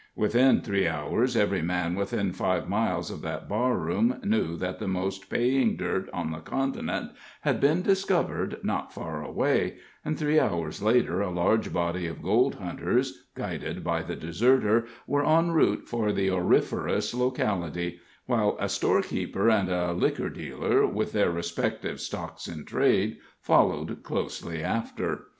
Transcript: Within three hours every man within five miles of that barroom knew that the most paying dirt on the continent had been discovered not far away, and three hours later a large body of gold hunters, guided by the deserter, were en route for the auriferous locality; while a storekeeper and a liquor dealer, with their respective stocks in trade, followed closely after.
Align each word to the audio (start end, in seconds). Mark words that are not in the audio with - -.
Within 0.15 0.61
three 0.61 0.87
hours 0.87 1.37
every 1.37 1.61
man 1.61 1.93
within 1.93 2.33
five 2.33 2.67
miles 2.67 3.11
of 3.11 3.21
that 3.21 3.47
barroom 3.47 4.19
knew 4.23 4.57
that 4.57 4.79
the 4.79 4.87
most 4.87 5.29
paying 5.29 5.75
dirt 5.75 6.09
on 6.11 6.31
the 6.31 6.39
continent 6.39 7.11
had 7.41 7.59
been 7.61 7.83
discovered 7.83 8.57
not 8.63 8.91
far 8.91 9.23
away, 9.23 9.77
and 10.03 10.17
three 10.17 10.39
hours 10.39 10.81
later 10.81 11.21
a 11.21 11.29
large 11.29 11.71
body 11.71 12.07
of 12.07 12.23
gold 12.23 12.55
hunters, 12.55 13.27
guided 13.35 13.83
by 13.83 14.01
the 14.01 14.15
deserter, 14.15 14.85
were 15.05 15.23
en 15.23 15.51
route 15.51 15.87
for 15.87 16.11
the 16.11 16.31
auriferous 16.31 17.13
locality; 17.13 17.99
while 18.25 18.57
a 18.59 18.69
storekeeper 18.69 19.51
and 19.51 19.69
a 19.69 19.93
liquor 19.93 20.31
dealer, 20.31 20.83
with 20.83 21.11
their 21.11 21.29
respective 21.29 22.01
stocks 22.01 22.47
in 22.47 22.65
trade, 22.65 23.17
followed 23.39 24.01
closely 24.01 24.63
after. 24.63 25.27